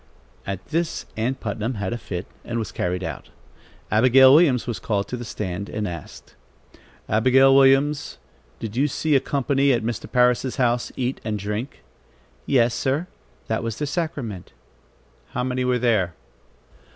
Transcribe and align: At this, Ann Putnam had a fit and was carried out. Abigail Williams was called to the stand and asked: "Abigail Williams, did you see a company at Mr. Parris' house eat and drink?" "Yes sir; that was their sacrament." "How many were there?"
At 0.47 0.69
this, 0.69 1.05
Ann 1.15 1.35
Putnam 1.35 1.75
had 1.75 1.93
a 1.93 1.97
fit 1.99 2.25
and 2.43 2.57
was 2.57 2.71
carried 2.71 3.03
out. 3.03 3.29
Abigail 3.91 4.33
Williams 4.33 4.65
was 4.65 4.79
called 4.79 5.07
to 5.09 5.15
the 5.15 5.23
stand 5.23 5.69
and 5.69 5.87
asked: 5.87 6.33
"Abigail 7.07 7.53
Williams, 7.55 8.17
did 8.59 8.75
you 8.75 8.87
see 8.87 9.15
a 9.15 9.19
company 9.19 9.71
at 9.73 9.83
Mr. 9.83 10.11
Parris' 10.11 10.55
house 10.55 10.91
eat 10.97 11.21
and 11.23 11.37
drink?" 11.37 11.83
"Yes 12.47 12.73
sir; 12.73 13.05
that 13.45 13.61
was 13.61 13.77
their 13.77 13.85
sacrament." 13.85 14.53
"How 15.33 15.43
many 15.43 15.63
were 15.63 15.77
there?" 15.77 16.15